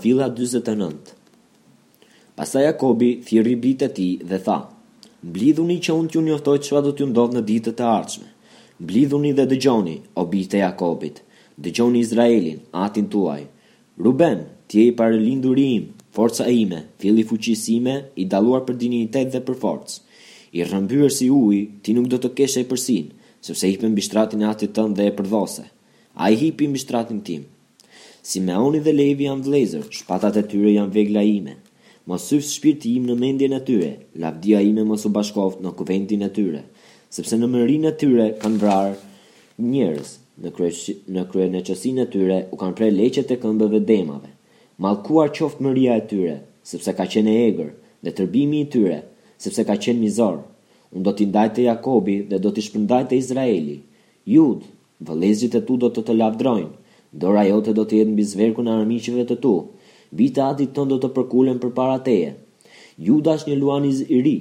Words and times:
fila 0.00 0.28
49 0.28 0.96
Pasa 2.34 2.60
Jakobi 2.60 3.22
thiri 3.26 3.52
e 3.78 3.88
ti 3.92 4.18
dhe 4.28 4.38
tha, 4.44 4.58
Mblidhuni 5.22 5.78
që 5.84 5.92
unë 5.94 6.08
t'ju 6.10 6.20
njoftoj 6.26 6.58
që 6.64 6.82
do 6.82 6.90
t'ju 6.92 7.06
ndodhë 7.10 7.36
në 7.36 7.42
ditët 7.48 7.80
e 7.80 7.84
arqme. 8.00 8.28
Mblidhuni 8.82 9.30
dhe 9.36 9.44
dëgjoni, 9.52 9.96
o 10.18 10.22
bitë 10.32 10.58
Jakobit, 10.64 11.16
dëgjoni 11.62 11.98
Izraelin, 12.02 12.58
atin 12.84 13.06
tuaj. 13.12 13.42
Ruben, 14.02 14.40
ti 14.68 14.88
i 14.88 14.96
pare 14.98 15.14
linduri 15.20 15.66
im, 15.76 15.84
forca 16.14 16.42
e 16.50 16.54
ime, 16.64 16.80
fili 16.98 17.22
fuqisime, 17.22 17.94
i 18.22 18.26
daluar 18.32 18.64
për 18.66 18.80
dinitet 18.82 19.30
dhe 19.32 19.44
për 19.46 19.56
forcë. 19.62 19.98
I 20.58 20.66
rëmbyrë 20.66 21.10
si 21.18 21.28
uj, 21.30 21.62
ti 21.82 21.94
nuk 21.94 22.10
do 22.10 22.18
të 22.18 22.32
keshe 22.38 22.64
i 22.66 22.66
përsin, 22.72 23.14
sëpse 23.46 23.70
i 23.70 23.78
për 23.78 23.94
mbishtratin 23.94 24.42
atit 24.50 24.74
tënë 24.76 24.98
dhe 24.98 25.06
e 25.06 25.14
përdhose. 25.22 25.68
A 26.18 26.32
i 26.34 26.40
hipi 26.42 26.66
mbishtratin 26.68 27.22
tim, 27.26 27.46
si 28.22 28.38
me 28.40 28.54
dhe 28.78 28.92
levi 28.94 29.24
janë 29.26 29.44
vlezër, 29.48 29.86
shpatat 29.98 30.36
e 30.38 30.42
tyre 30.50 30.70
janë 30.72 30.94
vegla 30.94 31.22
ime. 31.26 31.56
Mosyf 32.06 32.46
shpirti 32.54 32.92
im 32.98 33.04
në 33.10 33.14
mendjen 33.18 33.54
e 33.56 33.60
tyre, 33.66 33.90
lavdia 34.22 34.60
ime 34.62 34.84
mos 34.86 35.04
u 35.06 35.10
bashkoft 35.14 35.60
në 35.62 35.72
kuventin 35.78 36.22
e 36.22 36.28
tyre, 36.36 36.60
sepse 37.14 37.38
në 37.38 37.48
mërinë 37.50 37.88
e 37.90 37.94
tyre 38.02 38.26
kanë 38.42 38.60
vrarë 38.62 38.94
njerëz, 39.74 40.12
në 40.42 40.52
krye 40.56 40.96
në 41.16 41.24
krye 41.32 41.48
në 41.54 41.64
e 42.02 42.06
tyre 42.14 42.38
u 42.54 42.58
kanë 42.62 42.76
prerë 42.78 42.96
leqet 43.00 43.30
e 43.34 43.38
këmbëve 43.42 43.82
demave. 43.90 44.30
Mallkuar 44.82 45.34
qoftë 45.34 45.66
mëria 45.66 45.98
e 45.98 46.06
tyre, 46.10 46.36
sepse 46.72 46.94
ka 46.98 47.06
qenë 47.12 47.30
e 47.30 47.42
egër, 47.50 47.72
dhe 48.02 48.12
tërbimi 48.18 48.62
i 48.64 48.68
tyre, 48.74 49.00
sepse 49.42 49.66
ka 49.66 49.74
qenë 49.82 50.02
mizor. 50.02 50.38
Unë 50.94 51.04
do 51.06 51.12
t'i 51.16 51.26
ndaj 51.30 51.48
të 51.56 51.66
Jakobi 51.70 52.20
dhe 52.30 52.38
do 52.42 52.50
t'i 52.54 52.62
shpëndaj 52.66 53.02
të 53.10 53.18
Izraeli. 53.22 53.78
Judë, 54.34 54.66
vëlezjit 55.10 55.58
e 55.58 55.62
tu 55.66 55.78
do 55.82 55.90
të 55.90 56.02
të 56.06 56.18
lavdrojnë, 56.22 56.72
Dora 57.12 57.42
jote 57.44 57.72
do 57.76 57.82
të 57.84 57.98
jetë 57.98 58.12
mbi 58.14 58.24
zverkun 58.28 58.68
e 58.70 58.72
armiqëve 58.72 59.24
të 59.28 59.34
tu. 59.44 59.50
Bita 60.16 60.46
atit 60.52 60.70
tënd 60.78 60.92
do 60.92 60.96
të 61.02 61.10
përkulen 61.18 61.58
përpara 61.60 61.96
teje. 62.06 62.30
Juda 63.08 63.34
është 63.38 63.50
një 63.52 63.56
luan 63.60 63.84
i 63.88 64.20
ri. 64.28 64.32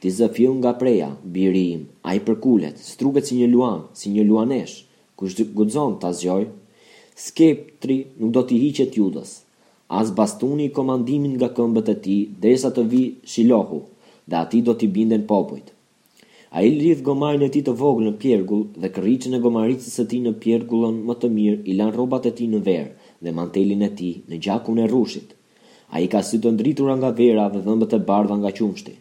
Ti 0.00 0.12
zafiu 0.20 0.54
nga 0.56 0.72
preja, 0.80 1.10
biri 1.36 1.64
im, 1.74 1.82
ai 2.08 2.16
përkulet, 2.24 2.80
struket 2.92 3.28
si 3.28 3.36
një 3.42 3.48
luan, 3.52 3.84
si 3.98 4.12
një 4.14 4.24
luanesh. 4.30 4.78
Kush 5.16 5.36
të 5.36 5.46
guxon 5.56 5.98
ta 6.00 6.12
zgjoj? 6.16 6.44
Skeptri 7.26 7.98
nuk 8.20 8.32
do 8.36 8.44
të 8.48 8.60
hiqet 8.64 8.96
Judas. 9.00 9.42
As 10.00 10.12
bastuni 10.16 10.66
i 10.70 10.74
komandimit 10.78 11.36
nga 11.36 11.52
këmbët 11.58 11.92
e 11.94 11.96
tij, 12.06 12.22
derisa 12.40 12.72
të 12.72 12.86
vi 12.92 13.04
Shilohu, 13.32 13.80
dhe 14.28 14.40
aty 14.44 14.64
do 14.64 14.72
të 14.74 14.88
bindën 14.96 15.28
popujt. 15.28 15.75
A 16.56 16.62
i 16.64 16.70
lidhë 16.72 17.02
gomarën 17.06 17.42
e 17.44 17.50
ti 17.54 17.60
të 17.64 17.72
vogë 17.78 18.04
në 18.06 18.10
pjergull 18.20 18.60
dhe 18.82 18.88
kërriqën 18.98 19.34
e 19.36 19.38
gomaricës 19.46 19.96
e 20.00 20.04
ti 20.12 20.20
në 20.26 20.30
pjergullon 20.44 21.00
më 21.08 21.16
të 21.24 21.28
mirë 21.34 21.58
i 21.68 21.74
lanë 21.80 21.94
robat 21.98 22.28
e 22.30 22.30
ti 22.38 22.46
në 22.52 22.60
verë 22.68 23.10
dhe 23.26 23.34
mantelin 23.40 23.84
e 23.84 23.90
ti 23.98 24.08
në 24.30 24.38
gjakun 24.46 24.80
e 24.80 24.86
rushit. 24.92 25.34
A 25.92 26.00
i 26.04 26.08
ka 26.14 26.22
sy 26.24 26.40
të 26.40 26.54
ndritur 26.54 26.88
nga 27.02 27.10
vera 27.18 27.44
dhe 27.52 27.60
dhëmbët 27.66 27.96
e 27.98 27.98
bardha 28.08 28.38
nga 28.40 28.54
qumshti. 28.60 28.94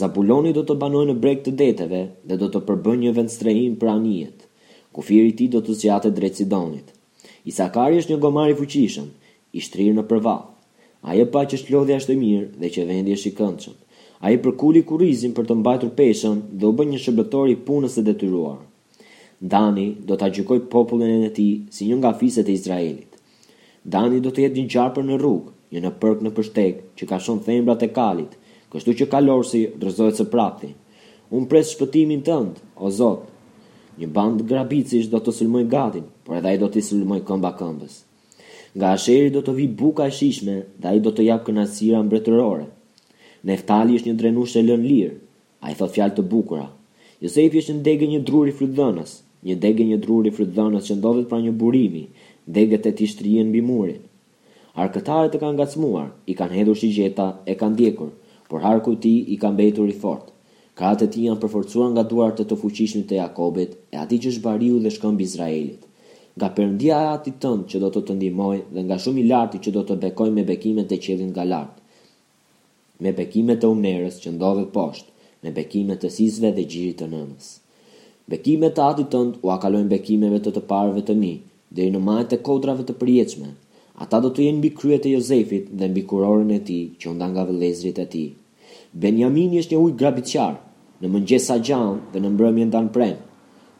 Zabuloni 0.00 0.54
do 0.58 0.62
të 0.70 0.78
banoj 0.84 1.04
në 1.10 1.18
breg 1.26 1.44
të 1.44 1.54
deteve 1.60 2.00
dhe 2.32 2.40
do 2.44 2.48
të 2.54 2.64
përbën 2.70 3.04
një 3.04 3.12
vend 3.20 3.34
strehim 3.36 3.76
për 3.82 3.92
anijet. 3.98 4.48
Kufiri 4.96 5.36
ti 5.42 5.50
do 5.56 5.60
të 5.66 5.76
zjate 5.82 6.14
drejtë 6.20 6.40
sidonit. 6.42 6.96
Isakari 7.52 8.00
është 8.00 8.14
një 8.14 8.20
gomari 8.24 8.56
fuqishëm, 8.62 9.12
i 9.52 9.60
shtrirë 9.68 10.00
në 10.00 10.08
përval. 10.14 10.42
A 11.08 11.12
i 11.20 11.26
pa 11.36 11.44
që 11.44 11.60
shlodhja 11.66 12.00
është 12.04 12.18
mirë 12.24 12.52
dhe 12.64 12.74
që 12.78 12.88
vendje 12.94 13.24
A 14.20 14.28
i 14.28 14.36
përkulli 14.44 14.80
kurizin 14.88 15.30
për 15.36 15.46
të 15.48 15.54
mbajtur 15.58 15.90
peshën 15.98 16.40
dhe 16.60 16.66
u 16.68 16.72
bën 16.78 16.90
një 16.94 16.98
shëbëtor 17.04 17.48
i 17.52 17.60
punës 17.68 17.94
e 18.00 18.02
detyruar. 18.08 18.56
Dani 19.54 19.84
do 20.10 20.18
të 20.20 20.26
gjykoj 20.38 20.58
popullin 20.74 21.22
e 21.24 21.30
ti 21.38 21.46
si 21.76 21.86
një 21.88 21.96
nga 22.02 22.10
fiset 22.22 22.48
e 22.52 22.56
Izraelit. 22.58 23.14
Dani 23.94 24.18
do 24.20 24.28
të 24.34 24.42
jetë 24.44 24.58
një 24.60 24.72
gjarëpër 24.74 25.06
në 25.10 25.16
rrugë, 25.22 25.52
një 25.72 25.80
në 25.86 25.92
përk 26.02 26.24
në 26.26 26.32
përshtek 26.38 26.82
që 27.00 27.08
ka 27.12 27.18
shumë 27.26 27.44
thejmbrat 27.46 27.84
e 27.86 27.88
kalit, 28.00 28.34
kështu 28.74 28.94
që 29.00 29.06
kalorësi 29.14 29.60
rëzohet 29.86 30.20
së 30.20 30.26
prapti. 30.34 30.74
Unë 31.32 31.48
pres 31.54 31.72
shpëtimin 31.72 32.20
tëndë, 32.28 32.60
o 32.76 32.90
Zot. 33.00 33.22
Një 34.00 34.08
band 34.18 34.42
grabicish 34.52 35.08
do 35.12 35.22
të 35.24 35.32
sulmoj 35.38 35.64
gatin, 35.76 36.04
por 36.24 36.36
edhe 36.42 36.52
i 36.54 36.60
do 36.60 36.68
të 36.76 36.84
sulmoj 36.92 37.22
këmba 37.30 37.54
këmbës. 37.60 37.96
Nga 38.76 38.92
asheri 38.98 39.32
do 39.32 39.40
të 39.48 39.56
vi 39.62 39.66
buka 39.80 40.10
e 40.10 40.14
shishme 40.20 40.58
dhe 40.84 40.94
i 40.98 41.02
do 41.08 41.14
të 41.16 41.24
japë 41.30 41.48
kënasira 41.48 42.02
mbretërore. 42.04 42.68
Neftali 43.48 43.94
është 43.96 44.10
një 44.10 44.14
drenush 44.20 44.56
e 44.60 44.62
lën 44.62 44.82
lirë. 44.86 45.14
A 45.64 45.70
i 45.72 45.76
thot 45.76 45.92
fjalë 45.94 46.16
të 46.16 46.22
bukura. 46.32 46.66
Josefi 47.24 47.60
është 47.62 47.76
në 47.78 47.84
degë 47.86 48.08
një 48.12 48.18
druri 48.28 48.52
frydhënës. 48.56 49.14
Një 49.48 49.54
degë 49.64 49.86
një 49.90 49.98
druri 50.04 50.32
frydhënës 50.36 50.88
që 50.90 50.96
ndodhet 50.98 51.28
pra 51.30 51.38
një 51.40 51.54
burimi. 51.62 52.02
Degë 52.58 52.80
të 52.84 52.92
ti 52.98 53.08
shtrijen 53.12 53.52
bi 53.54 53.62
murit. 53.64 54.02
Arkëtarët 54.84 55.34
e 55.34 55.40
kanë 55.42 55.58
gacmuar, 55.62 56.10
i 56.30 56.34
kanë 56.36 56.58
hedhur 56.60 56.76
shi 56.78 56.90
e 57.02 57.54
kanë 57.62 57.76
djekur, 57.80 58.12
por 58.50 58.60
harku 58.64 58.94
ti 59.04 59.14
i 59.34 59.36
kanë 59.42 59.58
bejtur 59.60 59.88
i 59.92 59.96
fort. 60.04 60.28
Kratët 60.78 61.10
ti 61.16 61.24
janë 61.26 61.40
përforcuar 61.42 61.90
nga 61.92 62.04
duartë 62.08 62.40
të 62.44 62.48
të 62.54 62.58
fuqishmi 62.62 63.02
të 63.08 63.18
Jakobit, 63.18 63.74
e 63.92 63.96
ati 64.00 64.18
që 64.24 64.30
shbariu 64.36 64.78
dhe 64.80 64.92
shkëm 64.94 65.18
Izraelit. 65.26 65.82
Ga 66.40 66.48
përndia 66.56 67.00
ati 67.16 67.34
tëndë 67.42 67.66
që 67.72 67.80
do 67.82 67.90
të 67.96 68.02
të 68.08 68.14
ndimoj 68.20 68.56
dhe 68.72 68.86
nga 68.86 69.00
shumë 69.04 69.20
i 69.20 69.26
larti 69.32 69.58
që 69.66 69.74
do 69.76 69.82
të 69.88 69.98
bekoj 70.06 70.30
me 70.38 70.46
bekimet 70.52 70.92
e 70.94 71.00
qedin 71.04 71.34
nga 71.34 71.44
lart 71.52 71.79
me 73.04 73.10
bekimet 73.20 73.60
të 73.62 73.68
umnerës 73.74 74.16
që 74.22 74.30
ndodhet 74.34 74.70
poshtë, 74.76 75.08
me 75.44 75.50
bekimet 75.58 76.00
të 76.04 76.08
sisve 76.16 76.50
dhe 76.56 76.64
gjirit 76.72 76.98
të 77.02 77.06
nënës. 77.14 77.46
Bekimet 78.32 78.74
të 78.78 78.84
atit 78.86 79.08
tëndë 79.14 79.40
u 79.46 79.52
akalojnë 79.54 79.88
bekimeve 79.92 80.40
të 80.44 80.52
të 80.56 80.62
parëve 80.72 81.04
të 81.10 81.16
mi, 81.22 81.30
dhe 81.76 81.86
i 81.86 81.94
në 81.94 82.02
majtë 82.08 82.30
të 82.34 82.40
kodrave 82.48 82.86
të 82.90 82.96
prieqme. 83.04 83.52
Ata 84.04 84.20
do 84.24 84.28
të 84.36 84.44
jenë 84.46 84.58
mbi 84.60 84.72
kryet 84.80 85.06
e 85.10 85.14
Jozefit 85.14 85.72
dhe 85.80 85.88
mbi 85.92 86.04
kurorën 86.12 86.52
e 86.56 86.60
ti 86.68 86.78
që 87.00 87.14
nda 87.16 87.28
nga 87.32 87.44
lezrit 87.62 87.98
e 88.04 88.06
ti. 88.14 88.24
Benjamini 89.04 89.60
është 89.62 89.74
një 89.74 89.82
ujtë 89.86 90.00
grabiqar, 90.02 90.54
në 91.02 91.12
mëngjes 91.14 91.48
sa 91.50 91.56
gjanë 91.68 91.98
dhe 92.12 92.22
në 92.22 92.34
mbrëmjen 92.36 92.74
dan 92.78 92.92
prenë, 92.98 93.22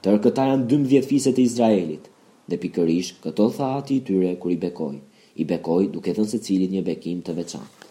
Tërë 0.04 0.19
këta 0.25 0.44
janë 0.48 0.64
12 0.69 1.06
fiset 1.10 1.38
e 1.38 1.42
Izraelit, 1.48 2.06
dhe 2.48 2.58
pikërish 2.62 3.10
këto 3.25 3.48
tha 3.56 3.66
ati 3.82 3.98
i 4.00 4.04
tyre 4.08 4.31
kër 4.42 4.54
i 4.54 4.56
bekoj, 4.62 4.94
i 5.41 5.44
bekoj 5.52 5.82
duke 5.97 6.14
dhe 6.16 6.25
në 6.26 6.41
cilit 6.48 6.72
një 6.76 6.87
bekim 6.87 7.19
të 7.26 7.34
veçantë. 7.41 7.89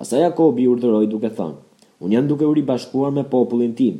Pasa 0.00 0.16
Jakobi 0.16 0.64
urdhëroi 0.64 1.06
duke 1.12 1.28
thënë, 1.38 1.56
unë 2.00 2.14
jam 2.16 2.28
duke 2.28 2.46
u 2.48 2.52
ribashkuar 2.56 3.10
me 3.12 3.20
popullin 3.32 3.74
tim, 3.80 3.98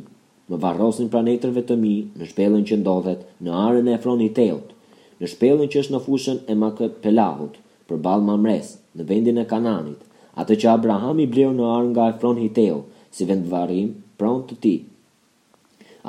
më 0.49 0.57
varrosin 0.63 1.11
pranetërve 1.13 1.61
të 1.69 1.75
mi 1.81 1.91
në 2.21 2.29
shpellën 2.31 2.63
që 2.69 2.79
ndodhet 2.81 3.19
në 3.45 3.53
arën 3.65 3.89
e 3.91 3.93
Efroni 3.99 4.31
Teut, 4.39 4.71
në 5.21 5.29
shpellën 5.35 5.69
që 5.75 5.83
është 5.83 5.93
në 5.95 5.99
fushën 6.07 6.39
e 6.49 6.55
Makët 6.61 6.95
Pelahut, 7.03 7.59
për 7.85 8.01
balë 8.07 8.25
mamres, 8.31 8.71
në 8.97 9.05
vendin 9.11 9.37
e 9.43 9.45
Kananit, 9.53 10.01
atë 10.41 10.57
që 10.63 10.71
Abraham 10.73 11.21
i 11.21 11.29
bleu 11.35 11.53
në 11.59 11.69
arën 11.75 11.93
nga 11.93 12.09
Efron 12.15 12.41
Hiteu, 12.41 12.79
si 13.13 13.29
vend 13.29 13.45
varim 13.53 13.93
pranë 14.21 14.43
të 14.49 14.57
ti. 14.65 14.73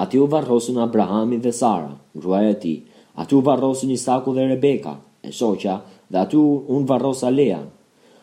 Ati 0.06 0.16
u 0.24 0.30
varrosin 0.36 0.80
Abrahami 0.86 1.36
dhe 1.44 1.52
Sara, 1.60 1.92
gruaja 2.16 2.54
e 2.56 2.58
ti, 2.64 2.74
ati 3.20 3.36
u 3.36 3.44
varrosin 3.50 3.92
Isaku 3.98 4.32
dhe 4.40 4.48
Rebeka, 4.54 4.96
e 5.28 5.36
shoqa, 5.40 5.76
dhe 6.08 6.24
ati 6.24 6.40
unë 6.48 6.88
varrosa 6.94 7.34
Lea, 7.36 7.60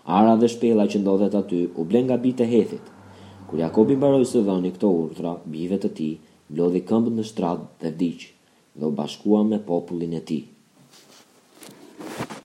ara 0.05 0.35
dhe 0.41 0.47
shpela 0.51 0.85
që 0.91 0.99
ndodhet 1.01 1.35
aty 1.39 1.57
u 1.79 1.83
blen 1.89 2.05
nga 2.07 2.17
bitë 2.23 2.43
e 2.45 2.51
hethit. 2.53 2.85
Kur 3.49 3.59
Jakobi 3.59 3.95
baroj 4.03 4.25
së 4.31 4.43
dhoni 4.45 4.71
këto 4.75 4.89
urtra, 5.03 5.33
bive 5.55 5.77
të 5.85 5.89
ti, 5.99 6.09
blodhi 6.55 6.81
këmbën 6.93 7.19
në 7.19 7.25
shtratë 7.31 7.65
dhe 7.85 7.91
vdiqë, 7.95 8.31
dhe 8.79 8.85
u 8.89 8.93
bashkua 9.01 9.43
me 9.53 9.63
popullin 9.71 10.15
e 10.21 10.23
ti. 10.31 10.39